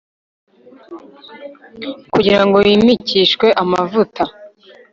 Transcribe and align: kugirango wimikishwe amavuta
kugirango 2.13 2.57
wimikishwe 2.65 3.47
amavuta 3.63 4.23